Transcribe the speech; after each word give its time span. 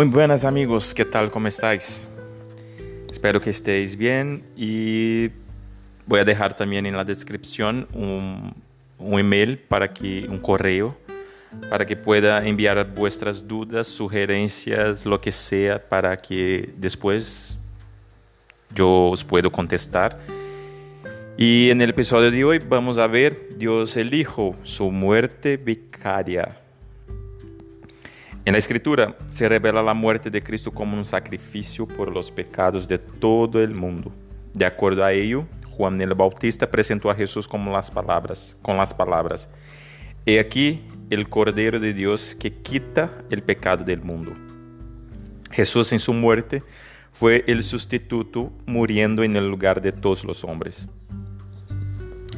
Muy 0.00 0.08
buenas 0.08 0.46
amigos, 0.46 0.94
¿qué 0.94 1.04
tal? 1.04 1.30
¿Cómo 1.30 1.46
estáis? 1.46 2.08
Espero 3.10 3.38
que 3.38 3.50
estéis 3.50 3.94
bien 3.94 4.42
y 4.56 5.28
voy 6.06 6.20
a 6.20 6.24
dejar 6.24 6.56
también 6.56 6.86
en 6.86 6.96
la 6.96 7.04
descripción 7.04 7.86
un, 7.92 8.54
un 8.96 9.20
email 9.20 9.58
para 9.58 9.92
que 9.92 10.26
un 10.26 10.38
correo 10.38 10.96
para 11.68 11.84
que 11.84 11.98
pueda 11.98 12.42
enviar 12.46 12.82
vuestras 12.94 13.46
dudas, 13.46 13.88
sugerencias, 13.88 15.04
lo 15.04 15.18
que 15.18 15.30
sea 15.30 15.86
para 15.86 16.16
que 16.16 16.72
después 16.78 17.60
yo 18.74 19.10
os 19.10 19.22
puedo 19.22 19.52
contestar. 19.52 20.18
Y 21.36 21.68
en 21.68 21.82
el 21.82 21.90
episodio 21.90 22.30
de 22.30 22.42
hoy 22.42 22.58
vamos 22.58 22.96
a 22.96 23.06
ver 23.06 23.58
Dios 23.58 23.98
el 23.98 24.14
Hijo, 24.14 24.56
su 24.62 24.90
muerte 24.90 25.58
vicaria. 25.58 26.56
En 28.44 28.52
la 28.52 28.58
Escritura 28.58 29.16
se 29.28 29.48
revela 29.48 29.82
la 29.82 29.92
muerte 29.92 30.30
de 30.30 30.42
Cristo 30.42 30.70
como 30.70 30.96
un 30.96 31.04
sacrificio 31.04 31.86
por 31.86 32.10
los 32.10 32.30
pecados 32.30 32.88
de 32.88 32.98
todo 32.98 33.62
el 33.62 33.74
mundo. 33.74 34.12
De 34.54 34.64
acuerdo 34.64 35.04
a 35.04 35.12
ello, 35.12 35.46
Juan 35.70 36.00
el 36.00 36.14
Bautista 36.14 36.70
presentó 36.70 37.10
a 37.10 37.14
Jesús 37.14 37.46
como 37.46 37.70
las 37.70 37.90
palabras, 37.90 38.56
con 38.62 38.78
las 38.78 38.94
palabras: 38.94 39.50
He 40.24 40.40
aquí 40.40 40.82
el 41.10 41.28
Cordero 41.28 41.78
de 41.78 41.92
Dios 41.92 42.34
que 42.34 42.50
quita 42.50 43.12
el 43.28 43.42
pecado 43.42 43.84
del 43.84 44.00
mundo. 44.00 44.32
Jesús 45.50 45.92
en 45.92 45.98
su 45.98 46.14
muerte 46.14 46.62
fue 47.12 47.44
el 47.46 47.62
sustituto 47.62 48.52
muriendo 48.64 49.22
en 49.22 49.36
el 49.36 49.48
lugar 49.48 49.82
de 49.82 49.92
todos 49.92 50.24
los 50.24 50.44
hombres. 50.44 50.88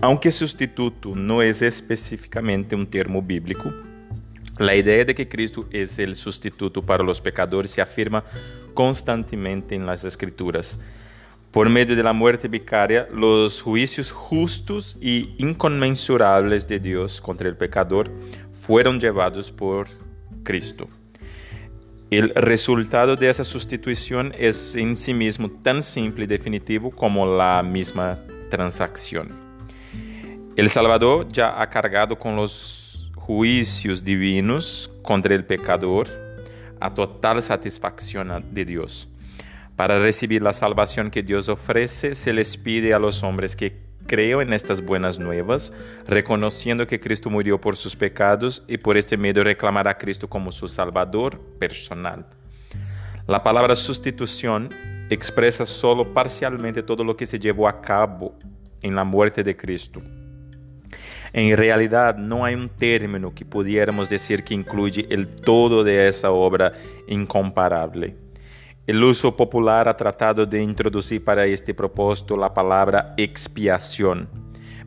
Aunque 0.01 0.33
sustituto 0.33 1.15
no 1.15 1.43
es 1.43 1.63
específicamente 1.63 2.75
un 2.75 2.89
término 2.89 3.23
bíblico, 3.23 3.73
la 4.59 4.75
idea 4.75 5.05
de 5.05 5.15
que 5.15 5.29
Cristo 5.29 5.67
es 5.71 5.99
el 5.99 6.15
sustituto 6.15 6.83
para 6.83 7.03
los 7.03 7.21
pecadores 7.21 7.71
se 7.71 7.81
afirma 7.81 8.25
constantemente 8.75 9.75
en 9.75 9.87
las 9.87 10.05
Escrituras. 10.05 10.79
Por 11.51 11.69
medio 11.69 11.95
de 11.95 12.03
la 12.03 12.13
muerte 12.13 12.49
vicaria, 12.49 13.09
los 13.13 13.61
juicios 13.61 14.11
justos 14.11 14.97
y 15.01 15.35
inconmensurables 15.39 16.67
de 16.67 16.79
Dios 16.79 17.21
contra 17.21 17.49
el 17.49 17.57
pecador 17.57 18.11
fueron 18.53 18.99
llevados 18.99 19.53
por 19.53 19.89
Cristo. 20.45 20.89
El 22.11 22.35
resultado 22.35 23.17
de 23.17 23.31
esa 23.31 23.45
sustitución 23.45 24.35
es 24.39 24.75
en 24.75 24.97
sí 24.97 25.15
mismo 25.15 25.51
tan 25.51 25.83
simple 25.83 26.25
y 26.25 26.27
definitivo 26.27 26.91
como 26.91 27.25
la 27.27 27.63
misma 27.63 28.19
transacción. 28.51 29.31
El 30.57 30.69
Salvador 30.69 31.29
ya 31.33 31.61
ha 31.61 31.71
cargado 31.71 32.19
con 32.19 32.37
los 32.37 32.82
juicios 33.27 34.03
divinos 34.03 34.91
contra 35.03 35.37
el 35.37 35.45
pecador 35.45 36.09
a 36.81 36.93
total 36.93 37.41
satisfacción 37.41 38.45
de 38.51 38.65
Dios. 38.65 39.09
Para 39.77 40.01
recibir 40.01 40.43
la 40.43 40.53
salvación 40.53 41.09
que 41.09 41.23
Dios 41.23 41.49
ofrece, 41.49 42.17
se 42.17 42.33
les 42.33 42.57
pide 42.57 42.93
a 42.93 42.99
los 42.99 43.23
hombres 43.23 43.55
que 43.55 43.81
crean 44.09 44.41
en 44.41 44.53
estas 44.53 44.85
buenas 44.85 45.21
nuevas, 45.21 45.73
reconociendo 46.05 46.89
que 46.89 46.99
Cristo 46.99 47.31
murió 47.31 47.61
por 47.61 47.77
sus 47.77 47.95
pecados 47.95 48.65
y 48.67 48.77
por 48.77 48.97
este 48.97 49.17
medio 49.17 49.45
reclamar 49.45 49.87
a 49.87 49.97
Cristo 49.97 50.29
como 50.29 50.51
su 50.51 50.67
Salvador 50.67 51.39
personal. 51.61 52.27
La 53.29 53.45
palabra 53.45 53.77
sustitución 53.77 54.69
expresa 55.11 55.65
solo 55.65 56.13
parcialmente 56.13 56.83
todo 56.83 57.05
lo 57.05 57.17
que 57.17 57.27
se 57.27 57.39
llevó 57.39 57.69
a 57.69 57.81
cabo 57.81 58.35
en 58.83 58.97
la 58.97 59.05
muerte 59.05 59.45
de 59.45 59.57
Cristo. 59.57 60.03
En 61.33 61.57
realidad 61.57 62.17
no 62.17 62.45
hay 62.45 62.55
un 62.55 62.69
término 62.69 63.35
que 63.35 63.47
pudiéramos 63.47 64.11
decir 64.11 64.45
que 64.45 64.53
incluye 64.53 65.07
el 65.09 65.27
todo 65.29 65.83
de 65.83 66.07
esa 66.07 66.31
obra 66.31 66.75
incomparable. 67.09 68.15
El 68.87 69.03
uso 69.03 69.35
popular 69.35 69.89
ha 69.89 69.97
tratado 69.97 70.45
de 70.45 70.63
introducir 70.63 71.25
para 71.25 71.47
este 71.47 71.73
propósito 71.73 72.37
la 72.37 72.53
palabra 72.53 73.15
expiación, 73.17 74.29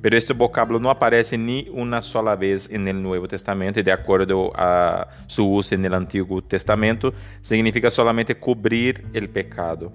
pero 0.02 0.16
este 0.16 0.34
vocablo 0.34 0.80
no 0.80 0.92
aparece 0.92 1.36
ni 1.36 1.68
una 1.72 2.00
sola 2.04 2.36
vez 2.36 2.70
en 2.70 2.88
el 2.88 3.02
Nuevo 3.02 3.28
Testamento 3.28 3.80
y 3.80 3.84
de 3.84 3.92
acuerdo 3.92 4.52
a 4.54 5.08
su 5.26 5.52
uso 5.52 5.74
en 5.74 5.84
el 5.86 5.96
Antiguo 5.96 6.44
Testamento 6.44 7.12
significa 7.42 7.90
solamente 7.90 8.36
cubrir 8.36 9.04
el 9.14 9.30
pecado. 9.30 9.92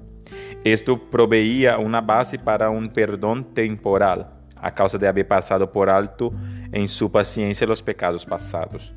Esto 0.64 0.98
proveía 0.98 1.78
una 1.78 2.00
base 2.00 2.40
para 2.40 2.70
un 2.70 2.88
perdón 2.88 3.54
temporal 3.54 4.39
a 4.62 4.72
causa 4.72 4.98
de 4.98 5.08
haber 5.08 5.26
pasado 5.26 5.70
por 5.70 5.88
alto 5.88 6.32
en 6.72 6.88
su 6.88 7.10
paciencia 7.10 7.66
los 7.66 7.82
pecados 7.82 8.24
pasados. 8.24 8.94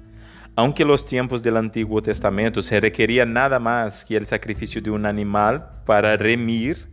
Aunque 0.55 0.85
los 0.85 1.05
tiempos 1.05 1.41
del 1.41 1.57
Antiguo 1.57 2.01
Testamento 2.01 2.61
se 2.61 2.79
requería 2.79 3.25
nada 3.25 3.57
más 3.57 4.05
que 4.05 4.15
el 4.15 4.25
sacrificio 4.25 4.81
de 4.81 4.91
un 4.91 5.05
animal 5.05 5.67
para 5.85 6.15
remir 6.15 6.87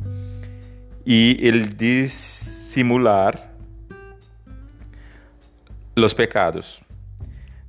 y 1.04 1.46
el 1.46 1.76
disimular 1.76 3.50
los 5.94 6.14
pecados. 6.14 6.80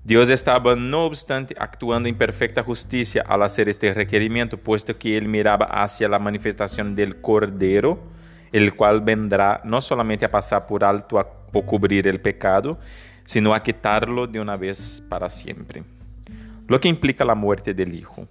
Dios 0.04 0.30
estaba, 0.30 0.76
no 0.76 1.06
obstante, 1.06 1.56
actuando 1.60 2.10
en 2.10 2.18
perfecta 2.18 2.64
justicia 2.64 3.24
al 3.28 3.44
hacer 3.44 3.70
este 3.70 3.94
requerimiento, 3.94 4.58
puesto 4.58 4.98
que 4.98 5.16
él 5.16 5.28
miraba 5.28 5.66
hacia 5.66 6.08
la 6.10 6.18
manifestación 6.18 6.96
del 6.96 7.22
Cordero, 7.22 8.00
el 8.52 8.76
cual 8.76 9.02
vendrá 9.02 9.62
no 9.64 9.82
solamente 9.82 10.26
a 10.26 10.32
pasar 10.32 10.68
por 10.68 10.84
alto 10.84 11.18
o 11.54 11.66
cubrir 11.66 12.08
el 12.08 12.20
pecado, 12.20 12.80
sino 13.26 13.54
a 13.54 13.64
quitarlo 13.64 14.28
de 14.28 14.40
una 14.40 14.58
vez 14.58 15.04
para 15.08 15.30
siempre. 15.30 15.84
Lo 16.68 16.80
que 16.80 16.90
implica 16.90 17.26
la 17.26 17.36
muerte 17.36 17.74
del 17.74 17.94
Hijo. 17.94 18.28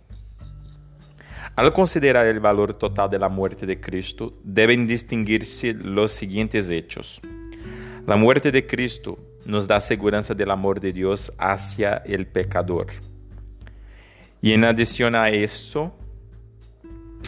Al 1.57 1.73
considerar 1.73 2.27
el 2.27 2.41
valor 2.41 2.75
total 2.75 3.11
de 3.11 3.19
la 3.19 3.29
muerte 3.29 3.67
de 3.67 3.81
Cristo, 3.81 4.35
deben 4.45 4.87
distinguirse 4.87 5.75
los 5.75 6.13
siguientes 6.13 6.71
hechos. 6.71 7.21
La 8.07 8.17
muerte 8.17 8.51
de 8.51 8.67
Cristo 8.67 9.19
nos 9.45 9.67
da 9.67 9.81
seguridad 9.81 10.27
del 10.35 10.51
amor 10.51 10.81
de 10.81 10.93
Dios 10.93 11.33
hacia 11.39 11.97
el 12.07 12.27
pecador. 12.27 12.87
Y 14.41 14.53
en 14.53 14.65
adición 14.65 15.15
a 15.15 15.29
eso, 15.29 15.95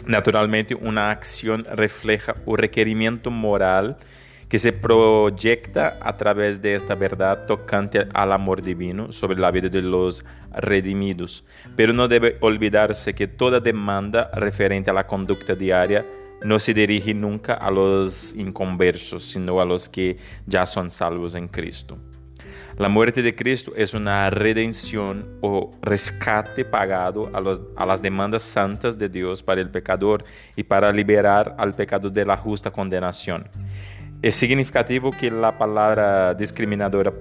Naturalmente, 0.05 0.75
una 0.75 1.11
acción 1.11 1.65
refleja 1.71 2.35
un 2.45 2.57
requerimiento 2.57 3.31
moral 3.31 3.97
que 4.49 4.59
se 4.59 4.71
proyecta 4.71 5.97
a 5.99 6.15
través 6.17 6.61
de 6.61 6.75
esta 6.75 6.93
verdad 6.93 7.47
tocante 7.47 8.07
al 8.13 8.31
amor 8.31 8.61
divino 8.61 9.11
sobre 9.11 9.39
la 9.39 9.49
vida 9.49 9.69
de 9.69 9.81
los 9.81 10.23
redimidos. 10.51 11.43
Pero 11.75 11.91
no 11.91 12.07
debe 12.07 12.37
olvidarse 12.39 13.15
que 13.15 13.27
toda 13.27 13.59
demanda 13.59 14.29
referente 14.33 14.91
a 14.91 14.93
la 14.93 15.07
conducta 15.07 15.55
diaria 15.55 16.05
no 16.43 16.59
se 16.59 16.73
dirige 16.73 17.13
nunca 17.13 17.53
a 17.53 17.71
los 17.71 18.33
inconversos, 18.35 19.23
sino 19.23 19.59
a 19.59 19.65
los 19.65 19.89
que 19.89 20.17
ya 20.45 20.65
son 20.65 20.89
salvos 20.89 21.35
en 21.35 21.47
Cristo. 21.47 21.97
La 22.77 22.89
muerte 22.89 23.21
de 23.21 23.35
Cristo 23.35 23.71
es 23.75 23.93
una 23.93 24.31
redención 24.31 25.37
o 25.41 25.69
rescate 25.83 26.65
pagado 26.65 27.29
a, 27.31 27.85
las 27.85 28.01
demandas 28.01 28.41
santas 28.41 28.97
de 28.97 29.09
Dios 29.09 29.43
para 29.43 29.61
el 29.61 29.69
pecador 29.69 30.25
y 30.55 30.63
para 30.63 30.91
liberar 30.91 31.55
al 31.59 31.75
pecado 31.75 32.09
de 32.09 32.25
la 32.25 32.35
justa 32.35 32.71
condenación. 32.71 33.47
Es 34.23 34.33
significativo 34.33 35.11
que 35.11 35.29
la 35.29 35.55
palabra 35.55 36.33
discriminadora 36.33 37.13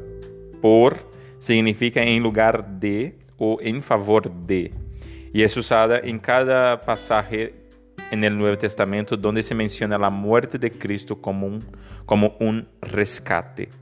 por 0.62 0.96
significa 1.38 2.02
en 2.02 2.22
lugar 2.22 2.66
de 2.78 3.18
o 3.36 3.58
en 3.60 3.82
favor 3.82 4.32
de 4.32 4.72
y 5.34 5.42
es 5.42 5.54
usada 5.56 5.98
en 5.98 6.18
cada 6.18 6.80
pasaje 6.80 7.54
en 8.10 8.24
el 8.24 8.38
Nuevo 8.38 8.56
Testamento 8.56 9.18
donde 9.18 9.42
se 9.42 9.54
menciona 9.54 9.98
la 9.98 10.10
muerte 10.10 10.58
de 10.58 10.70
Cristo 10.70 11.20
como 11.20 11.58
como 12.06 12.36
un 12.40 12.66
rescate. 12.80 13.81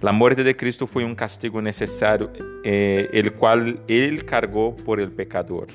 La 0.00 0.12
muerte 0.12 0.44
de 0.44 0.56
Cristo 0.56 0.86
fue 0.86 1.04
un 1.04 1.16
castigo 1.16 1.60
necesario, 1.60 2.30
eh, 2.62 3.10
el 3.12 3.32
cual 3.32 3.80
Él 3.88 4.24
cargó 4.24 4.76
por 4.76 5.00
el 5.00 5.10
pecador. 5.10 5.66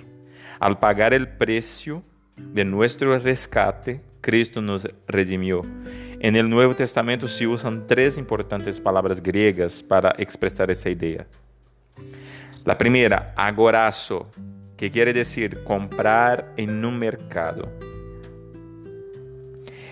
Al 0.60 0.80
pagar 0.80 1.14
el 1.14 1.28
precio 1.28 2.04
de 2.38 2.64
nuestro 2.64 3.20
rescate, 3.20 4.02
Cristo 4.22 4.62
nos 4.62 4.88
redimió. 5.08 5.62
En 6.22 6.38
el 6.38 6.50
Nuevo 6.50 6.74
Testamento 6.74 7.28
se 7.28 7.46
usan 7.46 7.86
tres 7.86 8.18
importantes 8.18 8.80
palabras 8.80 9.22
griegas 9.22 9.84
para 9.84 10.16
expresar 10.18 10.72
esa 10.72 10.90
idea. 10.90 11.28
La 12.64 12.78
primera, 12.78 13.34
agorazo, 13.36 14.31
que 14.78 14.90
quiere 14.90 15.12
decir 15.12 15.66
comprar 15.66 16.54
en 16.56 16.86
un 16.86 16.98
mercado. 16.98 17.93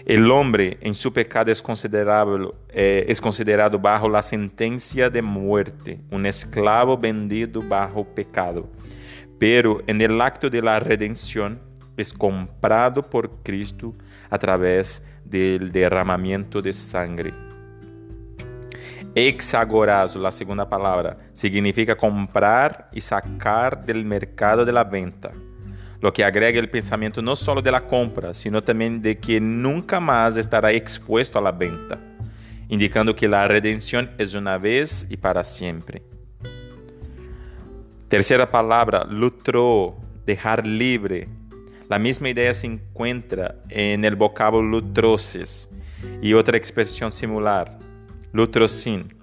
El 0.05 0.31
hombre 0.31 0.77
en 0.81 0.93
su 0.93 1.13
pecado 1.13 1.51
es 1.51 1.61
considerado, 1.61 2.55
eh, 2.69 3.05
es 3.07 3.21
considerado 3.21 3.77
bajo 3.77 4.09
la 4.09 4.21
sentencia 4.21 5.09
de 5.09 5.21
muerte, 5.21 5.99
un 6.09 6.25
esclavo 6.25 6.97
vendido 6.97 7.61
bajo 7.61 8.03
pecado. 8.03 8.67
Pero 9.37 9.81
en 9.85 10.01
el 10.01 10.19
acto 10.19 10.49
de 10.49 10.61
la 10.61 10.79
redención 10.79 11.59
es 11.97 12.11
comprado 12.13 13.03
por 13.03 13.29
Cristo 13.43 13.93
a 14.29 14.37
través 14.37 15.03
del 15.23 15.71
derramamiento 15.71 16.61
de 16.61 16.73
sangre. 16.73 17.33
Exagorazo, 19.13 20.19
la 20.19 20.31
segunda 20.31 20.67
palabra, 20.67 21.17
significa 21.33 21.95
comprar 21.95 22.87
y 22.91 23.01
sacar 23.01 23.85
del 23.85 24.05
mercado 24.05 24.63
de 24.63 24.71
la 24.71 24.83
venta. 24.83 25.31
Lo 26.01 26.11
que 26.11 26.23
agrega 26.23 26.59
el 26.59 26.69
pensamiento 26.69 27.21
no 27.21 27.35
solo 27.35 27.61
de 27.61 27.71
la 27.71 27.81
compra, 27.81 28.33
sino 28.33 28.63
también 28.63 29.01
de 29.01 29.17
que 29.19 29.39
nunca 29.39 29.99
más 29.99 30.35
estará 30.35 30.71
expuesto 30.71 31.37
a 31.37 31.41
la 31.41 31.51
venta, 31.51 31.99
indicando 32.67 33.15
que 33.15 33.27
la 33.27 33.47
redención 33.47 34.09
es 34.17 34.33
una 34.33 34.57
vez 34.57 35.05
y 35.09 35.17
para 35.17 35.43
siempre. 35.43 36.01
Tercera 38.07 38.49
palabra, 38.49 39.05
lutro, 39.05 39.95
dejar 40.25 40.65
libre. 40.65 41.29
La 41.87 41.99
misma 41.99 42.29
idea 42.29 42.53
se 42.53 42.67
encuentra 42.67 43.55
en 43.69 44.03
el 44.03 44.15
vocablo 44.15 44.61
lutrosis 44.61 45.69
y 46.21 46.33
otra 46.33 46.57
expresión 46.57 47.11
similar, 47.11 47.77
lutrosin, 48.33 49.13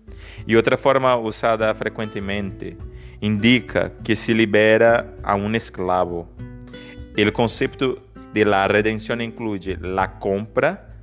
y 0.46 0.54
otra 0.54 0.76
forma 0.76 1.16
usada 1.16 1.74
frecuentemente, 1.74 2.76
indica 3.20 3.92
que 4.04 4.14
se 4.14 4.32
libera 4.32 5.14
a 5.22 5.34
un 5.34 5.54
esclavo. 5.54 6.28
El 7.18 7.32
concepto 7.32 8.00
de 8.32 8.44
la 8.44 8.68
redención 8.68 9.20
incluye 9.20 9.76
la 9.80 10.20
compra, 10.20 10.94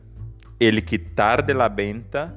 el 0.61 0.85
quitar 0.85 1.45
de 1.45 1.53
la 1.53 1.67
venta 1.67 2.33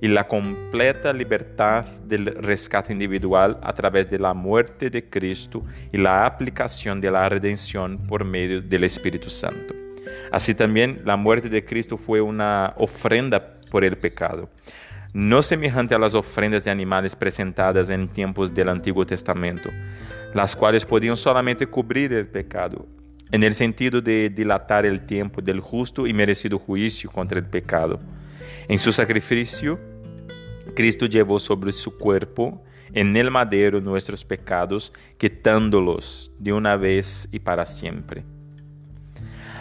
y 0.00 0.06
la 0.06 0.28
completa 0.28 1.12
libertad 1.12 1.84
del 2.04 2.26
rescate 2.26 2.92
individual 2.92 3.58
a 3.60 3.72
través 3.72 4.08
de 4.08 4.18
la 4.18 4.34
muerte 4.34 4.88
de 4.88 5.10
Cristo 5.10 5.64
y 5.92 5.98
la 5.98 6.26
aplicación 6.26 7.00
de 7.00 7.10
la 7.10 7.28
redención 7.28 7.98
por 7.98 8.24
medio 8.24 8.62
del 8.62 8.84
Espíritu 8.84 9.30
Santo. 9.30 9.74
Así 10.30 10.54
también 10.54 11.02
la 11.04 11.16
muerte 11.16 11.48
de 11.48 11.64
Cristo 11.64 11.96
fue 11.96 12.20
una 12.20 12.72
ofrenda 12.76 13.58
por 13.68 13.82
el 13.82 13.96
pecado 13.96 14.48
no 15.12 15.42
semejante 15.42 15.94
a 15.94 15.98
las 15.98 16.14
ofrendas 16.14 16.64
de 16.64 16.70
animales 16.70 17.16
presentadas 17.16 17.90
en 17.90 18.08
tiempos 18.08 18.54
del 18.54 18.68
Antiguo 18.68 19.06
Testamento, 19.06 19.70
las 20.34 20.54
cuales 20.54 20.84
podían 20.84 21.16
solamente 21.16 21.66
cubrir 21.66 22.12
el 22.12 22.26
pecado, 22.26 22.86
en 23.30 23.42
el 23.42 23.54
sentido 23.54 24.00
de 24.00 24.30
dilatar 24.30 24.86
el 24.86 25.06
tiempo 25.06 25.40
del 25.40 25.60
justo 25.60 26.06
y 26.06 26.12
merecido 26.12 26.58
juicio 26.58 27.10
contra 27.10 27.38
el 27.38 27.46
pecado. 27.46 28.00
En 28.68 28.78
su 28.78 28.92
sacrificio, 28.92 29.78
Cristo 30.74 31.06
llevó 31.06 31.38
sobre 31.38 31.72
su 31.72 31.96
cuerpo 31.96 32.62
en 32.92 33.16
el 33.16 33.30
madero 33.30 33.80
nuestros 33.80 34.24
pecados, 34.24 34.92
quitándolos 35.18 36.32
de 36.38 36.52
una 36.52 36.76
vez 36.76 37.28
y 37.32 37.38
para 37.38 37.66
siempre. 37.66 38.24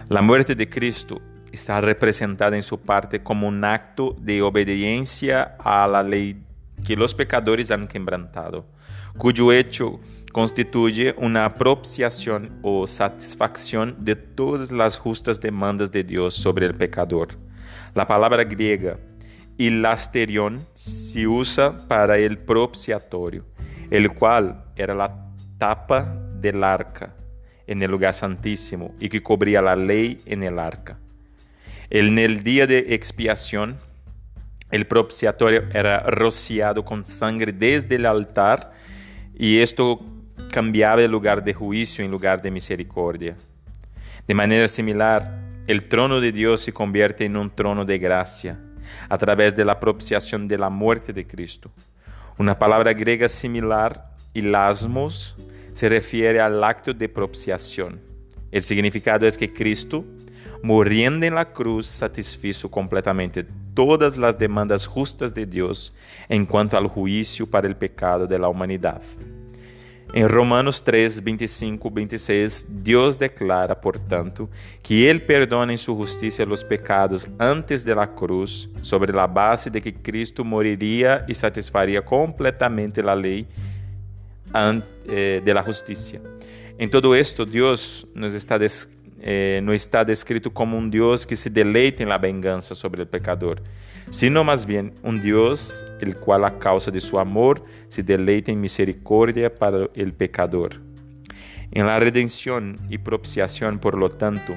La 0.09 0.21
muerte 0.21 0.55
de 0.55 0.69
Cristo 0.69 1.21
está 1.51 1.81
representada 1.81 2.55
en 2.55 2.63
su 2.63 2.79
parte 2.79 3.21
como 3.21 3.47
un 3.47 3.63
acto 3.63 4.15
de 4.19 4.41
obediencia 4.41 5.55
a 5.59 5.87
la 5.87 6.03
ley 6.03 6.41
que 6.85 6.95
los 6.95 7.13
pecadores 7.13 7.71
han 7.71 7.87
quebrantado, 7.87 8.65
cuyo 9.17 9.51
hecho 9.51 9.99
constituye 10.37 11.15
una 11.17 11.49
propiciación 11.55 12.59
o 12.61 12.85
satisfacción 12.85 13.95
de 13.97 14.15
todas 14.15 14.71
las 14.71 14.95
justas 14.95 15.41
demandas 15.41 15.91
de 15.91 16.03
Dios 16.03 16.35
sobre 16.35 16.67
el 16.67 16.75
pecador. 16.75 17.29
La 17.95 18.05
palabra 18.05 18.43
griega 18.43 18.99
ilasterion 19.57 20.59
se 20.75 21.25
usa 21.25 21.75
para 21.87 22.19
el 22.19 22.37
propiciatorio, 22.37 23.45
el 23.89 24.13
cual 24.13 24.63
era 24.75 24.93
la 24.93 25.25
tapa 25.57 26.03
del 26.35 26.63
arca 26.63 27.15
en 27.65 27.81
el 27.81 27.89
lugar 27.89 28.13
santísimo 28.13 28.93
y 28.99 29.09
que 29.09 29.23
cubría 29.23 29.59
la 29.59 29.75
ley 29.75 30.21
en 30.27 30.43
el 30.43 30.59
arca. 30.59 30.99
En 31.89 32.19
el 32.19 32.43
día 32.43 32.67
de 32.67 32.93
expiación, 32.93 33.75
el 34.69 34.85
propiciatorio 34.85 35.63
era 35.73 36.01
rociado 36.01 36.85
con 36.85 37.07
sangre 37.07 37.51
desde 37.51 37.95
el 37.95 38.05
altar 38.05 38.71
y 39.35 39.57
esto 39.57 40.13
cambiaba 40.51 41.01
el 41.01 41.11
lugar 41.11 41.43
de 41.43 41.53
juicio 41.53 42.03
en 42.03 42.11
lugar 42.11 42.41
de 42.41 42.51
misericordia. 42.51 43.35
De 44.27 44.33
manera 44.33 44.67
similar, 44.67 45.39
el 45.67 45.87
trono 45.87 46.19
de 46.19 46.31
Dios 46.31 46.61
se 46.61 46.73
convierte 46.73 47.25
en 47.25 47.37
un 47.37 47.49
trono 47.49 47.85
de 47.85 47.97
gracia 47.97 48.59
a 49.09 49.17
través 49.17 49.55
de 49.55 49.65
la 49.65 49.79
propiciación 49.79 50.47
de 50.47 50.57
la 50.57 50.69
muerte 50.69 51.13
de 51.13 51.27
Cristo. 51.27 51.71
Una 52.37 52.57
palabra 52.57 52.93
griega 52.93 53.27
similar, 53.27 54.13
ilasmos, 54.33 55.35
se 55.73 55.89
refiere 55.89 56.39
al 56.39 56.63
acto 56.63 56.93
de 56.93 57.09
propiciación. 57.09 57.99
El 58.51 58.63
significado 58.63 59.27
es 59.27 59.37
que 59.37 59.53
Cristo 59.53 60.05
muriendo 60.61 61.25
en 61.25 61.35
la 61.35 61.45
cruz, 61.45 61.85
satisfizo 61.85 62.69
completamente 62.69 63.45
todas 63.73 64.17
las 64.17 64.37
demandas 64.37 64.87
justas 64.87 65.33
de 65.33 65.45
Dios 65.45 65.93
en 66.29 66.45
cuanto 66.45 66.77
al 66.77 66.87
juicio 66.87 67.49
para 67.49 67.67
el 67.67 67.75
pecado 67.75 68.27
de 68.27 68.39
la 68.39 68.49
humanidad. 68.49 69.01
En 70.13 70.29
Romanos 70.29 70.81
3, 70.83 71.21
25, 71.21 71.91
26, 71.91 72.65
Dios 72.81 73.19
declara, 73.19 73.79
por 73.79 73.99
tanto, 73.99 74.49
que 74.81 75.09
Él 75.09 75.21
perdona 75.21 75.73
en 75.73 75.77
su 75.77 75.95
justicia 75.95 76.45
los 76.45 76.63
pecados 76.63 77.27
antes 77.37 77.83
de 77.83 77.93
la 77.93 78.09
cruz, 78.09 78.69
sobre 78.81 79.11
la 79.11 79.27
base 79.27 79.69
de 79.69 79.81
que 79.81 79.93
Cristo 79.93 80.45
moriría 80.45 81.25
y 81.27 81.33
satisfaría 81.33 82.03
completamente 82.03 83.03
la 83.03 83.15
ley 83.15 83.45
eh, 85.07 85.41
de 85.43 85.53
la 85.53 85.61
justicia. 85.61 86.21
En 86.77 86.89
todo 86.89 87.13
esto, 87.13 87.43
Dios 87.45 88.07
nos 88.15 88.33
está 88.33 88.57
describiendo 88.57 89.06
eh, 89.19 89.61
no 89.63 89.73
está 89.73 90.05
descrito 90.05 90.53
como 90.53 90.77
un 90.77 90.91
Dios 90.91 91.25
que 91.25 91.35
se 91.35 91.49
deleite 91.49 92.03
en 92.03 92.09
la 92.09 92.17
venganza 92.17 92.75
sobre 92.75 93.01
el 93.01 93.07
pecador, 93.07 93.63
sino 94.11 94.43
más 94.43 94.65
bien 94.65 94.93
un 95.03 95.21
Dios 95.21 95.85
el 95.99 96.15
cual 96.15 96.45
a 96.45 96.59
causa 96.59 96.91
de 96.91 96.99
su 96.99 97.19
amor 97.19 97.63
se 97.87 98.03
deleita 98.03 98.51
en 98.51 98.61
misericordia 98.61 99.53
para 99.53 99.89
el 99.95 100.13
pecador. 100.13 100.81
En 101.71 101.85
la 101.85 101.99
redención 101.99 102.77
y 102.89 102.97
propiciación, 102.97 103.79
por 103.79 103.97
lo 103.97 104.09
tanto, 104.09 104.55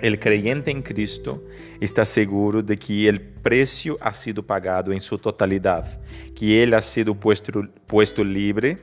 el 0.00 0.18
creyente 0.18 0.70
en 0.70 0.82
Cristo 0.82 1.42
está 1.80 2.04
seguro 2.04 2.62
de 2.62 2.76
que 2.76 3.08
el 3.08 3.20
precio 3.20 3.96
ha 4.00 4.12
sido 4.12 4.44
pagado 4.44 4.92
en 4.92 5.00
su 5.00 5.18
totalidad, 5.18 6.00
que 6.34 6.62
Él 6.62 6.74
ha 6.74 6.82
sido 6.82 7.14
puesto, 7.14 7.52
puesto 7.86 8.22
libre 8.22 8.76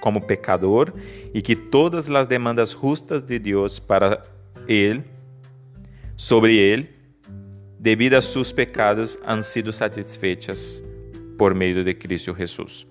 como 0.00 0.26
pecador 0.26 0.94
y 1.32 1.42
que 1.42 1.56
todas 1.56 2.08
las 2.08 2.28
demandas 2.28 2.74
justas 2.74 3.26
de 3.26 3.40
Dios 3.40 3.80
para 3.80 4.22
él, 4.68 5.04
sobre 6.16 6.72
él, 6.72 6.90
debido 7.78 8.18
a 8.18 8.22
sus 8.22 8.52
pecados, 8.52 9.18
han 9.24 9.42
sido 9.42 9.72
satisfechas 9.72 10.82
por 11.36 11.54
medio 11.54 11.84
de 11.84 11.98
Cristo 11.98 12.34
Jesús. 12.34 12.86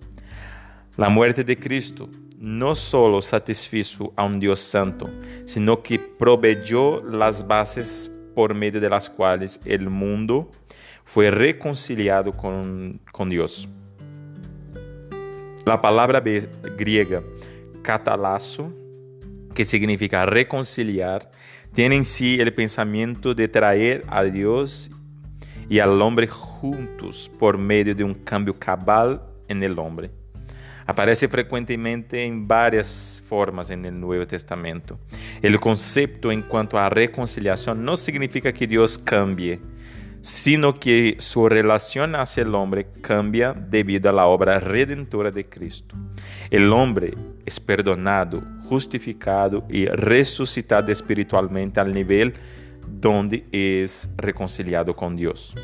La 0.98 1.10
muerte 1.10 1.44
de 1.44 1.58
Cristo 1.58 2.10
no 2.38 2.76
solo 2.76 3.22
satisfizo 3.22 4.14
a 4.16 4.26
un 4.26 4.40
Dios 4.40 4.60
santo, 4.60 5.10
sino 5.46 5.82
que 5.82 5.98
proveyó 5.98 7.02
las 7.04 7.48
bases 7.48 8.12
por 8.36 8.54
medio 8.54 8.82
de 8.82 8.90
las 8.90 9.10
cuales 9.10 9.60
el 9.66 9.90
mundo 9.90 10.52
fue 11.06 11.32
reconciliado 11.32 12.36
con, 12.36 13.00
con 13.12 13.30
Dios. 13.30 13.68
La 15.66 15.82
palabra 15.82 16.20
griega 16.20 17.24
catalazo, 17.84 18.74
que 19.54 19.66
significa 19.66 20.26
reconciliar, 20.26 21.30
tiene 21.74 21.96
en 21.96 22.06
sí 22.06 22.38
el 22.40 22.54
pensamiento 22.54 23.34
de 23.34 23.48
traer 23.48 24.06
a 24.08 24.24
Dios 24.24 24.92
y 25.70 25.80
al 25.80 26.02
hombre 26.02 26.28
juntos 26.28 27.32
por 27.40 27.58
medio 27.58 27.96
de 27.96 28.04
un 28.04 28.14
cambio 28.14 28.58
cabal 28.58 29.22
en 29.48 29.64
el 29.64 29.78
hombre. 29.80 30.12
Aparece 30.86 31.28
frecuentemente 31.28 32.24
en 32.24 32.48
varias 32.48 33.24
formas 33.28 33.70
en 33.70 33.86
el 33.86 34.00
Nuevo 34.00 34.28
Testamento. 34.28 35.00
El 35.42 35.60
concepto 35.60 36.32
en 36.32 36.42
cuanto 36.42 36.78
a 36.78 36.90
reconciliación 36.90 37.84
no 37.84 37.98
significa 37.98 38.52
que 38.52 38.68
Dios 38.68 38.98
cambie, 38.98 39.60
sino 40.24 40.80
que 40.80 41.18
su 41.20 41.50
relación 41.50 42.16
hacia 42.16 42.44
el 42.44 42.56
hombre 42.56 42.88
cambia 43.02 43.54
debido 43.54 44.10
a 44.10 44.14
la 44.14 44.26
obra 44.26 44.58
redentora 44.62 45.32
de 45.32 45.50
Cristo. 45.50 45.96
El 46.50 46.72
hombre 46.72 47.14
es 47.46 47.60
perdonado, 47.60 48.42
justificado 48.64 49.66
y 49.70 49.86
resucitado 49.86 50.90
espiritualmente 50.94 51.82
al 51.82 51.94
nivel 51.94 52.34
donde 52.88 53.46
es 53.52 54.10
reconciliado 54.16 54.96
con 54.96 55.18
Dios. 55.18 55.56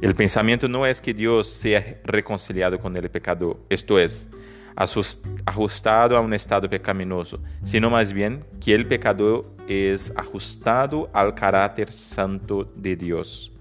El 0.00 0.14
pensamiento 0.14 0.68
no 0.68 0.86
es 0.86 0.98
que 0.98 1.12
Dios 1.12 1.46
sea 1.46 2.00
reconciliado 2.04 2.78
con 2.80 2.96
el 2.96 3.10
pecador, 3.10 3.58
esto 3.68 3.98
es, 3.98 4.26
ajustado 4.76 6.16
a 6.16 6.20
un 6.20 6.34
estado 6.34 6.68
pecaminoso, 6.68 7.40
sino 7.62 7.90
más 7.90 8.12
bien 8.12 8.44
que 8.60 8.74
el 8.74 8.86
pecador 8.86 9.46
es 9.68 10.12
ajustado 10.16 11.10
al 11.12 11.34
carácter 11.34 11.92
santo 11.92 12.64
de 12.76 12.96
Dios. 12.96 13.52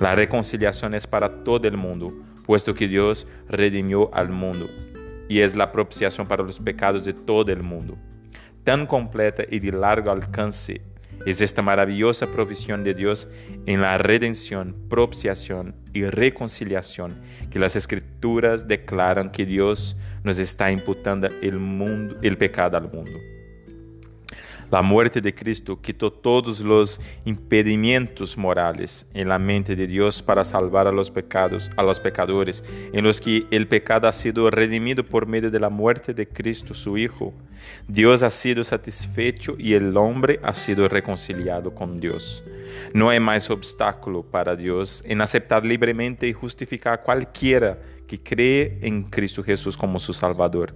La 0.00 0.14
reconciliación 0.14 0.94
es 0.94 1.06
para 1.06 1.42
todo 1.44 1.66
el 1.66 1.76
mundo, 1.76 2.12
puesto 2.46 2.74
que 2.74 2.88
Dios 2.88 3.26
redimió 3.48 4.14
al 4.14 4.30
mundo 4.30 4.68
y 5.28 5.40
es 5.40 5.54
la 5.54 5.70
propiciación 5.70 6.26
para 6.26 6.42
los 6.42 6.58
pecados 6.58 7.04
de 7.04 7.12
todo 7.12 7.52
el 7.52 7.62
mundo. 7.62 7.96
Tan 8.64 8.86
completa 8.86 9.44
y 9.48 9.58
de 9.58 9.72
largo 9.72 10.10
alcance 10.10 10.80
es 11.26 11.40
esta 11.40 11.62
maravillosa 11.62 12.30
provisión 12.30 12.84
de 12.84 12.94
Dios 12.94 13.28
en 13.66 13.80
la 13.80 13.98
redención, 13.98 14.74
propiciación 14.88 15.74
y 15.92 16.04
reconciliación 16.04 17.20
que 17.50 17.58
las 17.58 17.76
escrituras 17.76 18.68
declaran 18.68 19.30
que 19.30 19.46
Dios 19.46 19.96
nos 20.22 20.38
está 20.38 20.70
imputando 20.70 21.28
el, 21.42 21.58
mundo, 21.58 22.16
el 22.22 22.36
pecado 22.36 22.76
al 22.76 22.90
mundo. 22.90 23.18
La 24.70 24.82
muerte 24.82 25.22
de 25.22 25.34
Cristo 25.34 25.80
quitó 25.80 26.12
todos 26.12 26.60
los 26.60 27.00
impedimentos 27.24 28.36
morales 28.36 29.06
en 29.14 29.28
la 29.28 29.38
mente 29.38 29.74
de 29.74 29.86
Dios 29.86 30.22
para 30.22 30.44
salvar 30.44 30.86
a 30.86 30.92
los 30.92 31.10
pecados, 31.10 31.70
a 31.76 31.82
los 31.82 32.00
pecadores, 32.00 32.62
en 32.92 33.02
los 33.02 33.20
que 33.20 33.46
el 33.50 33.66
pecado 33.66 34.08
ha 34.08 34.12
sido 34.12 34.50
redimido 34.50 35.04
por 35.04 35.26
medio 35.26 35.50
de 35.50 35.58
la 35.58 35.70
muerte 35.70 36.12
de 36.12 36.28
Cristo, 36.28 36.74
su 36.74 36.98
Hijo. 36.98 37.32
Dios 37.86 38.22
ha 38.22 38.28
sido 38.28 38.62
satisfecho 38.62 39.56
y 39.58 39.72
el 39.72 39.96
hombre 39.96 40.38
ha 40.42 40.52
sido 40.52 40.86
reconciliado 40.86 41.74
con 41.74 41.98
Dios. 41.98 42.42
No 42.92 43.08
hay 43.08 43.20
más 43.20 43.48
obstáculo 43.48 44.22
para 44.22 44.54
Dios 44.54 45.02
en 45.06 45.22
aceptar 45.22 45.64
libremente 45.64 46.28
y 46.28 46.34
justificar 46.34 46.92
a 46.92 47.02
cualquiera 47.02 47.78
que 48.06 48.18
cree 48.18 48.78
en 48.82 49.04
Cristo 49.04 49.42
Jesús 49.42 49.76
como 49.78 49.98
su 49.98 50.12
Salvador. 50.12 50.74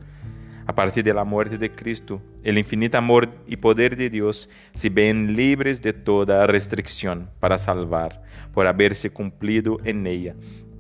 A 0.72 0.74
partir 0.74 1.04
de 1.04 1.12
la 1.12 1.24
muerte 1.24 1.58
de 1.58 1.70
Cristo, 1.70 2.22
el 2.42 2.56
infinito 2.56 2.96
amor 2.96 3.28
y 3.46 3.56
poder 3.56 3.94
de 3.94 4.08
Dios 4.08 4.48
se 4.72 4.88
ven 4.88 5.36
libres 5.36 5.82
de 5.82 5.92
toda 5.92 6.46
restricción 6.46 7.28
para 7.40 7.58
salvar, 7.58 8.22
por 8.54 8.66
haberse 8.66 9.10
cumplido 9.10 9.76
en 9.84 10.06
ella 10.06 10.34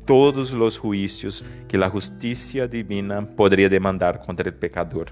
todos 0.06 0.54
los 0.54 0.78
juicios 0.78 1.44
que 1.68 1.76
la 1.76 1.90
justicia 1.90 2.66
divina 2.66 3.20
podría 3.20 3.68
demandar 3.68 4.22
contra 4.22 4.48
el 4.48 4.54
pecador. 4.54 5.08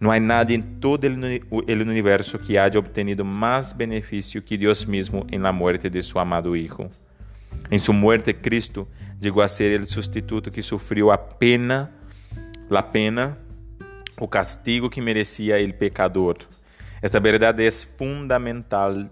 No 0.00 0.10
hay 0.10 0.20
nadie 0.20 0.56
en 0.56 0.80
todo 0.80 1.06
el, 1.06 1.82
universo 1.82 2.40
que 2.40 2.58
haya 2.58 2.80
obtenido 2.80 3.22
más 3.22 3.76
beneficio 3.76 4.42
que 4.42 4.56
Dios 4.56 4.88
mismo 4.88 5.26
en 5.30 5.42
la 5.42 5.52
muerte 5.52 5.90
de 5.90 6.00
su 6.00 6.18
amado 6.18 6.56
Hijo. 6.56 6.88
En 7.68 7.78
su 7.78 7.92
muerte, 7.92 8.34
Cristo 8.34 8.88
llegó 9.20 9.42
a 9.42 9.48
ser 9.48 9.72
el 9.72 9.86
sustituto 9.88 10.50
que 10.50 10.62
sufrió 10.62 11.12
a 11.12 11.38
pena, 11.38 11.90
la 12.70 12.90
pena 12.90 13.36
o 14.20 14.30
castigo 14.30 14.88
que 14.88 15.02
merecía 15.02 15.58
el 15.58 15.74
pecador. 15.74 16.38
Esta 17.02 17.18
verdad 17.18 17.58
es 17.58 17.84
fundamental 17.84 19.10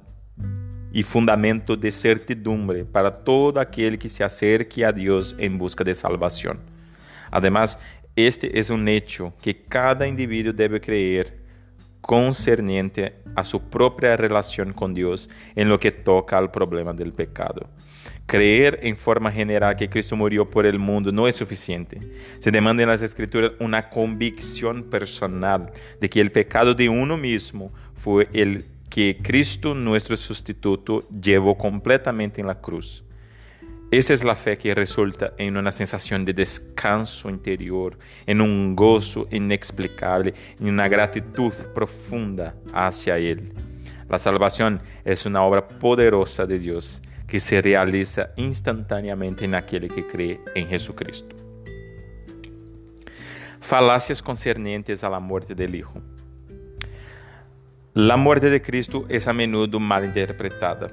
y 0.93 1.03
fundamento 1.03 1.77
de 1.77 1.91
certidumbre 1.91 2.85
para 2.85 3.11
todo 3.11 3.59
aquel 3.59 3.99
que 3.99 4.09
se 4.09 4.23
acerque 4.23 4.85
a 4.85 4.93
Dios 4.93 5.35
en 5.39 5.59
busca 5.59 5.83
de 5.83 5.95
salvación. 5.95 6.61
Además, 7.31 7.79
este 8.15 8.59
es 8.59 8.71
un 8.71 8.89
hecho 8.89 9.33
que 9.43 9.63
cada 9.65 10.07
individuo 10.07 10.53
debe 10.53 10.81
creer 10.81 11.39
concerniente 12.01 13.17
a 13.35 13.45
su 13.45 13.61
propia 13.69 14.17
relación 14.17 14.73
con 14.73 14.95
Dios 14.95 15.29
en 15.55 15.69
lo 15.69 15.79
que 15.79 15.93
toca 15.93 16.39
al 16.39 16.51
problema 16.51 16.93
del 16.93 17.13
pecado. 17.13 17.69
Creer 18.29 18.81
en 18.83 18.95
forma 18.95 19.33
general 19.33 19.75
que 19.75 19.89
Cristo 19.89 20.15
murió 20.15 20.51
por 20.51 20.67
el 20.67 20.79
mundo 20.79 21.11
no 21.11 21.27
es 21.27 21.35
suficiente. 21.35 21.99
Se 22.41 22.51
demanda 22.51 22.83
en 22.83 22.91
las 22.91 23.01
Escrituras 23.01 23.53
una 23.59 23.89
convicción 23.89 24.83
personal 24.83 25.73
de 25.99 26.11
que 26.11 26.21
el 26.21 26.31
pecado 26.31 26.75
de 26.75 26.91
uno 26.91 27.17
mismo 27.17 27.73
fue 27.97 28.29
el 28.35 28.67
que 28.91 29.17
Cristo, 29.23 29.75
nuestro 29.75 30.15
sustituto, 30.19 31.09
llevó 31.09 31.57
completamente 31.57 32.43
en 32.43 32.49
la 32.49 32.61
cruz. 32.61 33.03
Esta 33.91 34.13
es 34.13 34.23
la 34.23 34.35
fe 34.35 34.59
que 34.59 34.75
resulta 34.75 35.33
en 35.39 35.57
una 35.57 35.73
sensación 35.73 36.27
de 36.27 36.35
descanso 36.35 37.31
interior, 37.31 37.99
en 38.27 38.43
un 38.43 38.77
gozo 38.77 39.27
inexplicable, 39.31 40.35
en 40.61 40.69
una 40.69 40.87
gratitud 40.87 41.55
profunda 41.75 42.55
hacia 42.75 43.17
Él. 43.17 43.55
La 44.11 44.19
salvación 44.19 44.83
es 45.03 45.25
una 45.25 45.43
obra 45.43 45.67
poderosa 45.67 46.45
de 46.45 46.59
Dios 46.59 47.01
que 47.29 47.39
se 47.39 47.61
realiza 47.63 48.31
instantáneamente 48.37 49.45
en 49.45 49.55
aquel 49.55 49.87
que 49.89 50.07
cree 50.07 50.41
en 50.55 50.67
Jesucristo. 50.67 51.37
Falacias 53.61 54.23
concernientes 54.23 55.05
a 55.05 55.11
la 55.11 55.21
muerte 55.21 55.55
del 55.55 55.75
Hijo. 55.75 56.01
La 57.93 58.17
muerte 58.17 58.49
de 58.49 58.63
Cristo 58.63 59.05
es 59.09 59.29
a 59.29 59.33
menudo 59.33 59.79
mal 59.79 60.07
interpretada. 60.07 60.91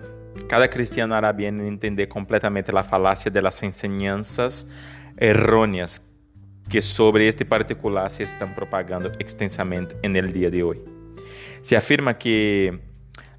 Cada 0.49 0.69
cristiano 0.69 1.15
hará 1.15 1.31
bien 1.31 1.61
en 1.61 1.67
entender 1.67 2.09
completamente 2.09 2.73
la 2.73 2.83
falacia 2.83 3.31
de 3.31 3.41
las 3.41 3.63
enseñanzas 3.63 4.67
erróneas 5.15 6.05
que 6.69 6.81
sobre 6.81 7.27
este 7.27 7.45
particular 7.45 8.11
se 8.11 8.23
están 8.23 8.53
propagando 8.55 9.11
extensamente 9.19 9.95
en 10.01 10.15
el 10.15 10.33
día 10.33 10.49
de 10.49 10.63
hoy. 10.63 10.81
Se 11.61 11.77
afirma 11.77 12.17
que 12.17 12.79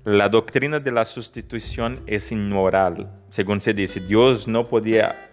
la 0.07 0.29
doctrina 0.29 0.79
de 0.79 0.93
la 0.93 1.05
sustitución 1.05 1.99
es 2.07 2.31
inmoral. 2.31 3.11
Según 3.29 3.61
se 3.61 3.75
dice, 3.75 3.99
Dios 3.99 4.47
no 4.47 4.65
podía, 4.65 5.31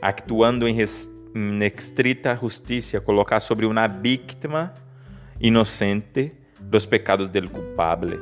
actuando 0.00 0.66
en, 0.66 1.62
estricta 1.62 2.34
justicia, 2.34 3.04
colocar 3.04 3.42
sobre 3.42 3.66
una 3.66 3.86
víctima 3.86 4.72
inocente 5.38 6.34
los 6.72 6.86
pecados 6.86 7.30
del 7.30 7.50
culpable. 7.50 8.18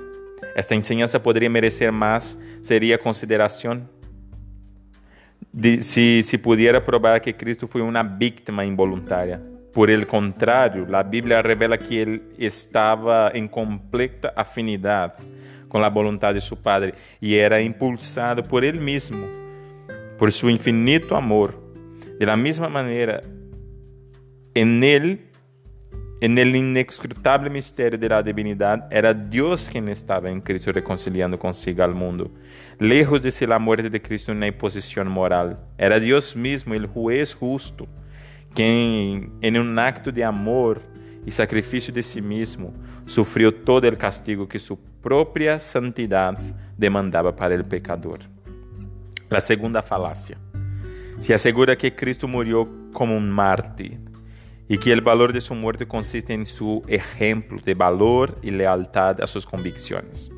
Esta 0.56 0.74
enseñanza 0.74 1.22
podría 1.22 1.48
merecer 1.48 1.92
más, 1.92 2.36
sería 2.60 2.98
consideración 2.98 3.88
de, 5.52 5.80
si, 5.80 6.24
pudiera 6.38 6.84
probar 6.84 7.20
que 7.20 7.36
Cristo 7.36 7.68
fue 7.68 7.82
una 7.82 8.02
víctima 8.02 8.64
involuntaria. 8.64 9.40
Por 9.72 9.88
el 9.90 10.08
contrario, 10.08 10.86
la 10.88 11.04
Biblia 11.04 11.40
revela 11.40 11.78
que 11.78 12.02
él 12.02 12.22
estaba 12.36 13.30
en 13.32 13.46
completa 13.46 14.32
afinidad 14.34 15.14
con 15.74 15.82
la 15.82 15.90
voluntad 15.90 16.32
de 16.32 16.40
su 16.40 16.56
Padre 16.56 16.94
y 17.20 17.34
era 17.34 17.60
impulsado 17.60 18.44
por 18.44 18.64
Él 18.64 18.78
mismo, 18.78 19.26
por 20.16 20.30
su 20.30 20.48
infinito 20.48 21.16
amor. 21.16 21.60
De 22.16 22.24
la 22.24 22.36
misma 22.36 22.68
manera, 22.68 23.20
en 24.54 24.84
Él, 24.84 25.26
en 26.20 26.38
el 26.38 26.54
inescrutable 26.54 27.50
misterio 27.50 27.98
de 27.98 28.08
la 28.08 28.88
era 28.88 29.12
Dios 29.12 29.68
quien 29.68 29.88
estaba 29.88 30.30
en 30.30 30.40
Cristo 30.40 30.70
reconciliando 30.70 31.40
consigo 31.40 31.82
al 31.82 31.96
mundo. 31.96 32.30
Lejos 32.78 33.20
de 33.20 33.32
ser 33.32 33.48
la 33.48 33.58
muerte 33.58 33.90
de 33.90 34.00
Cristo 34.00 34.30
una 34.30 34.46
imposición 34.46 35.08
moral, 35.08 35.58
era 35.76 35.98
Dios 35.98 36.36
mismo, 36.36 36.74
el 36.74 36.86
juez 36.86 37.34
justo, 37.34 37.88
quien 38.54 39.32
en 39.40 39.58
un 39.58 39.76
acto 39.76 40.12
de 40.12 40.22
amor 40.22 40.80
y 41.26 41.32
sacrificio 41.32 41.92
de 41.92 42.04
sí 42.04 42.22
mismo, 42.22 42.72
sufrió 43.06 43.52
todo 43.52 43.88
el 43.88 43.98
castigo 43.98 44.46
que 44.46 44.60
su 44.60 44.78
propia 45.04 45.60
santidad 45.60 46.38
demandaba 46.78 47.36
para 47.36 47.54
el 47.54 47.64
pecador. 47.64 48.20
La 49.28 49.42
segunda 49.42 49.82
falacia. 49.82 50.38
Se 51.20 51.34
asegura 51.34 51.76
que 51.76 51.94
Cristo 51.94 52.26
murió 52.26 52.66
como 52.94 53.14
un 53.14 53.30
mártir 53.30 54.00
y 54.66 54.78
que 54.78 54.92
el 54.92 55.02
valor 55.02 55.34
de 55.34 55.42
su 55.42 55.54
muerte 55.54 55.86
consiste 55.86 56.32
en 56.32 56.46
su 56.46 56.82
ejemplo 56.88 57.60
de 57.62 57.74
valor 57.74 58.38
y 58.42 58.50
lealtad 58.50 59.20
a 59.20 59.26
sus 59.26 59.46
convicciones. 59.46 60.32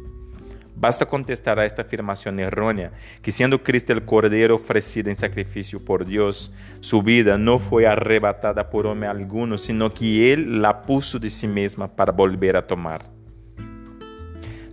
Basta 0.74 1.06
contestar 1.06 1.60
a 1.60 1.64
esta 1.64 1.82
afirmación 1.82 2.40
errónea 2.40 2.90
que 3.22 3.30
siendo 3.30 3.62
Cristo 3.62 3.92
el 3.92 4.04
Cordero 4.04 4.56
ofrecido 4.56 5.10
en 5.10 5.16
sacrificio 5.16 5.82
por 5.82 6.04
Dios, 6.04 6.52
su 6.80 7.02
vida 7.02 7.38
no 7.38 7.60
fue 7.60 7.86
arrebatada 7.86 8.68
por 8.68 8.86
hombre 8.88 9.08
alguno, 9.08 9.58
sino 9.58 9.94
que 9.94 10.32
Él 10.32 10.60
la 10.60 10.82
puso 10.82 11.20
de 11.20 11.30
sí 11.30 11.46
misma 11.46 11.86
para 11.86 12.10
volver 12.10 12.56
a 12.56 12.66
tomar. 12.66 13.15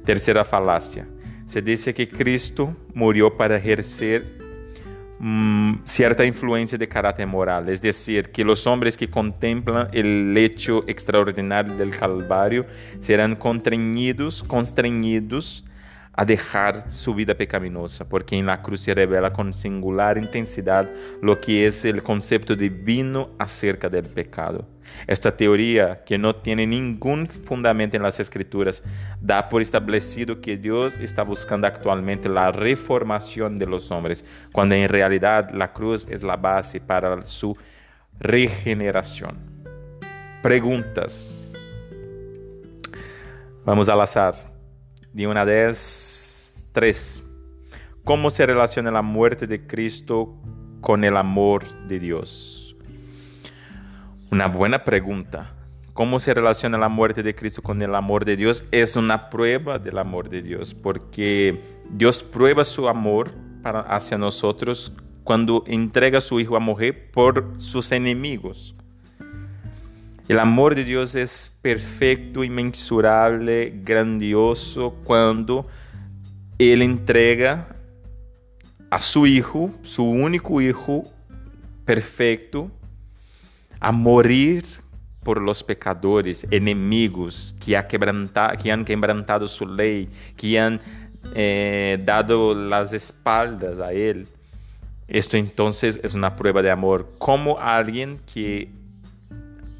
Tercera 0.06 0.44
falacia. 0.44 1.08
Se 1.46 1.62
dice 1.62 1.94
que 1.94 2.08
Cristo 2.08 2.76
murió 2.94 3.36
para 3.38 3.58
ejercer 3.58 4.38
mmm, 5.20 5.76
cierta 5.84 6.26
influencia 6.26 6.78
de 6.78 6.88
carácter 6.88 7.28
moral, 7.28 7.70
es 7.70 7.82
decir, 7.82 8.32
que 8.32 8.44
los 8.44 8.68
hombres 8.68 8.98
que 8.98 9.10
contemplan 9.10 9.88
el 9.94 10.36
hecho 10.38 10.84
extraordinario 10.88 11.76
del 11.76 11.92
Calvario 11.92 12.66
serán 13.00 13.36
constreñidos, 13.36 14.44
constreñidos 14.44 15.66
a 16.14 16.26
dejar 16.26 16.92
su 16.92 17.16
vida 17.16 17.34
pecaminosa, 17.36 18.08
porque 18.08 18.38
en 18.38 18.46
la 18.46 18.62
cruz 18.62 18.82
se 18.82 18.94
revela 18.94 19.34
con 19.34 19.54
singular 19.54 20.18
intensidad 20.18 20.90
lo 21.22 21.40
que 21.40 21.66
es 21.66 21.86
el 21.86 22.04
concepto 22.04 22.56
divino 22.56 23.32
acerca 23.40 23.90
del 23.90 24.06
pecado. 24.06 24.73
Esta 25.08 25.36
teoría, 25.36 26.04
que 26.04 26.18
no 26.18 26.36
tiene 26.36 26.66
ningún 26.68 27.28
fundamento 27.28 27.98
en 27.98 28.04
las 28.04 28.20
escrituras, 28.20 28.84
da 29.22 29.50
por 29.50 29.62
establecido 29.62 30.42
que 30.42 30.58
Dios 30.58 30.98
está 30.98 31.24
buscando 31.24 31.68
actualmente 31.68 32.30
la 32.30 32.52
reformación 32.52 33.58
de 33.58 33.66
los 33.66 33.92
hombres, 33.92 34.26
cuando 34.52 34.76
en 34.76 34.90
realidad 34.90 35.52
la 35.52 35.74
cruz 35.74 36.08
es 36.10 36.24
la 36.24 36.38
base 36.38 36.80
para 36.80 37.26
su 37.26 37.58
regeneración. 38.20 39.38
Preguntas. 40.42 41.54
Vamos 43.66 43.88
al 43.88 44.02
azar 44.02 44.34
de 45.14 45.28
una 45.28 45.46
de 45.46 45.74
3. 46.74 47.24
¿Cómo 48.04 48.30
se 48.30 48.46
relaciona 48.46 48.92
la 48.92 49.02
muerte 49.02 49.48
de 49.48 49.66
Cristo 49.66 50.36
con 50.82 51.04
el 51.06 51.16
amor 51.16 51.64
de 51.88 52.00
Dios? 52.00 52.63
Una 54.34 54.48
buena 54.48 54.84
pregunta. 54.84 55.54
¿Cómo 55.94 56.20
se 56.20 56.34
relaciona 56.34 56.80
la 56.80 56.90
muerte 56.90 57.22
de 57.22 57.36
Cristo 57.36 57.62
con 57.62 57.80
el 57.84 57.94
amor 57.94 58.26
de 58.26 58.36
Dios? 58.36 58.66
Es 58.72 58.96
una 58.96 59.30
prueba 59.30 59.78
del 59.78 60.00
amor 60.00 60.28
de 60.28 60.42
Dios, 60.42 60.74
porque 60.74 61.62
Dios 61.92 62.24
prueba 62.24 62.64
su 62.64 62.88
amor 62.88 63.30
para, 63.62 63.82
hacia 63.82 64.18
nosotros 64.18 64.92
cuando 65.24 65.64
entrega 65.68 66.18
a 66.18 66.22
su 66.22 66.40
Hijo 66.40 66.56
a 66.56 66.60
morir 66.60 67.12
por 67.12 67.54
sus 67.60 67.92
enemigos. 67.92 68.74
El 70.28 70.40
amor 70.40 70.74
de 70.74 70.84
Dios 70.84 71.14
es 71.14 71.56
perfecto, 71.62 72.44
inmensurable, 72.44 73.82
grandioso 73.84 74.96
cuando 75.04 75.68
Él 76.58 76.82
entrega 76.82 77.76
a 78.90 79.00
su 79.00 79.28
Hijo, 79.28 79.70
su 79.84 80.04
único 80.06 80.60
Hijo 80.60 81.04
perfecto, 81.86 82.72
a 83.84 83.92
morir 83.92 84.64
por 85.24 85.42
los 85.42 85.62
pecadores, 85.62 86.48
enemigos 86.52 87.54
que, 87.64 87.76
ha 87.76 87.86
quebrantado, 87.86 88.58
que 88.58 88.72
han 88.72 88.86
quebrantado 88.86 89.46
su 89.48 89.66
ley, 89.68 90.10
que 90.38 90.58
han 90.58 90.80
eh, 91.36 92.02
dado 92.04 92.56
las 92.56 92.94
espaldas 92.94 93.80
a 93.80 93.92
Él. 93.92 94.28
Esto 95.08 95.36
entonces 95.36 96.00
es 96.02 96.14
una 96.14 96.36
prueba 96.38 96.62
de 96.62 96.72
amor. 96.72 97.10
Como 97.18 97.60
alguien 97.60 98.22
que 98.34 98.70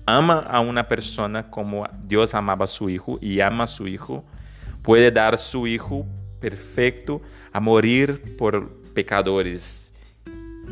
ama 0.06 0.40
a 0.40 0.60
una 0.60 0.86
persona 0.86 1.50
como 1.50 1.88
Dios 2.04 2.34
amaba 2.34 2.66
a 2.66 2.68
su 2.68 2.90
hijo 2.90 3.20
y 3.22 3.40
ama 3.40 3.64
a 3.64 3.68
su 3.68 3.88
hijo, 3.88 4.26
puede 4.82 5.12
dar 5.12 5.38
su 5.38 5.66
hijo 5.66 6.06
perfecto 6.42 7.22
a 7.54 7.62
morir 7.62 8.36
por 8.38 8.70
pecadores 8.94 9.94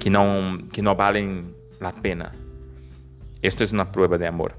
que 0.02 0.10
no, 0.10 0.60
que 0.74 0.82
no 0.82 0.96
valen 0.98 1.56
la 1.80 1.94
pena. 1.94 2.34
Esto 3.42 3.64
es 3.64 3.72
una 3.72 3.92
prueba 3.92 4.18
de 4.18 4.28
amor. 4.28 4.56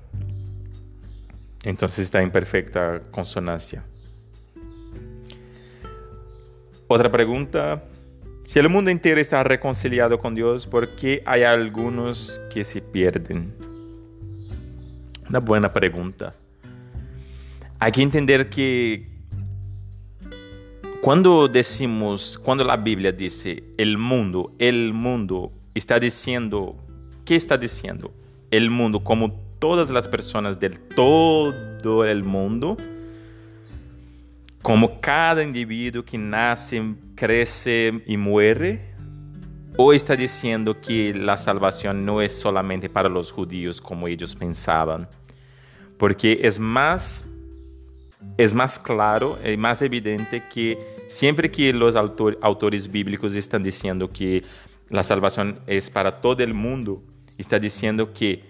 Entonces 1.64 2.00
está 2.00 2.20
en 2.22 2.30
perfecta 2.30 3.00
consonancia. 3.10 3.84
Otra 6.88 7.10
pregunta. 7.10 7.84
Si 8.44 8.58
el 8.58 8.68
mundo 8.68 8.90
entero 8.90 9.20
está 9.20 9.44
reconciliado 9.44 10.18
con 10.18 10.34
Dios, 10.34 10.66
¿por 10.66 10.96
qué 10.96 11.22
hay 11.24 11.44
algunos 11.44 12.40
que 12.52 12.64
se 12.64 12.82
pierden? 12.82 13.54
Una 15.28 15.38
buena 15.38 15.72
pregunta. 15.72 16.34
Hay 17.78 17.92
que 17.92 18.02
entender 18.02 18.50
que 18.50 19.08
cuando 21.00 21.48
decimos, 21.48 22.38
cuando 22.42 22.64
la 22.64 22.76
Biblia 22.76 23.12
dice 23.12 23.62
el 23.76 23.96
mundo, 23.96 24.52
el 24.58 24.92
mundo 24.92 25.52
está 25.74 25.98
diciendo, 25.98 26.76
¿qué 27.24 27.36
está 27.36 27.56
diciendo? 27.56 28.12
El 28.52 28.70
mundo, 28.70 29.02
como 29.02 29.32
todas 29.58 29.90
las 29.90 30.06
personas 30.06 30.60
del 30.60 30.78
todo 30.78 32.04
el 32.04 32.22
mundo, 32.22 32.76
como 34.62 35.00
cada 35.00 35.42
individuo 35.42 36.04
que 36.04 36.16
nace, 36.16 36.94
crece 37.16 38.02
y 38.06 38.16
muere, 38.16 38.92
o 39.76 39.92
está 39.92 40.14
diciendo 40.14 40.80
que 40.80 41.12
la 41.14 41.36
salvación 41.36 42.04
no 42.04 42.22
es 42.22 42.32
solamente 42.32 42.88
para 42.88 43.08
los 43.08 43.32
judíos 43.32 43.80
como 43.80 44.06
ellos 44.06 44.36
pensaban, 44.36 45.08
porque 45.98 46.40
es 46.42 46.58
más 46.58 47.26
es 48.36 48.54
más 48.54 48.78
claro, 48.78 49.38
es 49.42 49.58
más 49.58 49.82
evidente 49.82 50.44
que 50.48 50.78
siempre 51.06 51.50
que 51.50 51.72
los 51.72 51.96
autor, 51.96 52.38
autores 52.40 52.90
bíblicos 52.90 53.34
están 53.34 53.62
diciendo 53.62 54.10
que 54.10 54.44
la 54.88 55.02
salvación 55.02 55.60
es 55.66 55.90
para 55.90 56.20
todo 56.20 56.42
el 56.42 56.54
mundo, 56.54 57.02
está 57.38 57.58
diciendo 57.58 58.12
que 58.12 58.42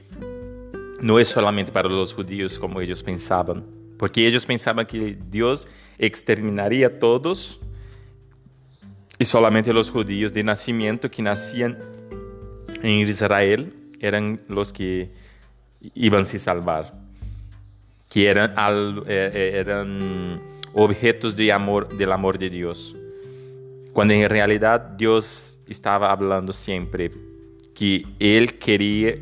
no 1.01 1.19
es 1.19 1.29
solamente 1.29 1.73
para 1.73 1.89
los 1.89 2.15
judíos 2.15 2.59
como 2.59 2.81
ellos 2.81 3.03
pensaban, 3.03 3.65
porque 3.99 4.27
ellos 4.27 4.47
pensaban 4.47 4.87
que 4.87 5.19
Dios 5.31 5.69
exterminaría 5.99 6.87
a 6.87 6.99
todos 6.99 7.61
y 9.19 9.25
solamente 9.25 9.73
los 9.73 9.91
judíos 9.91 10.33
de 10.33 10.45
nacimiento 10.45 11.11
que 11.11 11.23
nacían 11.23 11.79
en 12.83 13.09
Israel 13.09 13.73
eran 14.01 14.41
los 14.49 14.73
que 14.73 15.13
iban 15.95 16.23
a 16.23 16.27
se 16.27 16.39
salvar, 16.39 16.95
que 18.09 18.29
eran, 18.29 18.55
eh, 19.07 19.31
eh, 19.35 19.53
eran 19.55 20.41
objetos 20.73 21.37
de 21.37 21.53
amor, 21.53 21.97
del 21.97 22.13
amor 22.13 22.39
de 22.39 22.51
Dios. 22.51 22.97
Cuando 23.93 24.15
en 24.15 24.29
realidad 24.29 24.81
Dios 24.81 25.59
estaba 25.69 26.11
hablando 26.11 26.53
siempre 26.53 27.11
que 27.75 28.07
Él 28.19 28.59
quería, 28.59 29.15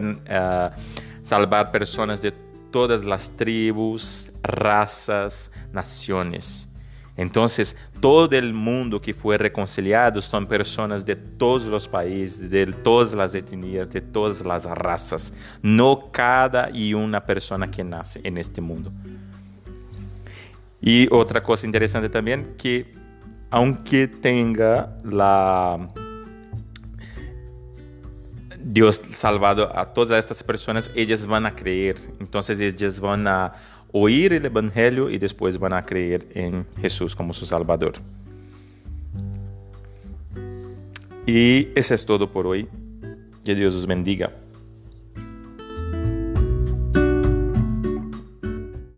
uh, 0.00 1.24
salvar 1.24 1.70
personas 1.70 2.20
de 2.20 2.32
todas 2.70 3.04
las 3.04 3.30
tribus, 3.30 4.30
razas, 4.42 5.50
naciones. 5.72 6.68
Entonces, 7.16 7.76
todo 8.00 8.36
el 8.36 8.52
mundo 8.52 9.00
que 9.00 9.14
fue 9.14 9.38
reconciliado 9.38 10.20
son 10.20 10.46
personas 10.46 11.06
de 11.06 11.14
todos 11.14 11.64
los 11.64 11.88
países, 11.88 12.50
de 12.50 12.66
todas 12.66 13.12
las 13.12 13.34
etnias, 13.34 13.88
de 13.90 14.00
todas 14.00 14.44
las 14.44 14.64
razas, 14.64 15.32
no 15.62 16.10
cada 16.10 16.70
y 16.70 16.92
una 16.92 17.24
persona 17.24 17.70
que 17.70 17.84
nace 17.84 18.20
en 18.24 18.38
este 18.38 18.60
mundo. 18.60 18.92
Y 20.80 21.08
otra 21.12 21.42
cosa 21.42 21.66
interesante 21.66 22.08
también, 22.08 22.56
que 22.58 22.92
aunque 23.50 24.08
tenga 24.08 24.96
la 25.04 25.88
Dios 28.64 29.00
salvado 29.14 29.76
a 29.76 29.92
todas 29.92 30.18
estas 30.18 30.42
personas, 30.42 30.90
ellas 30.94 31.26
van 31.26 31.44
a 31.44 31.54
creer. 31.54 31.96
Entonces 32.18 32.58
ellas 32.60 32.98
van 32.98 33.26
a 33.28 33.52
oír 33.92 34.32
el 34.32 34.46
Evangelio 34.46 35.10
y 35.10 35.18
después 35.18 35.58
van 35.58 35.74
a 35.74 35.84
creer 35.84 36.26
en 36.34 36.66
Jesús 36.80 37.14
como 37.14 37.32
su 37.34 37.44
Salvador. 37.44 37.94
Y 41.26 41.68
eso 41.74 41.94
es 41.94 42.04
todo 42.04 42.30
por 42.32 42.46
hoy. 42.46 42.66
Que 43.44 43.54
Dios 43.54 43.74
os 43.74 43.86
bendiga. 43.86 44.32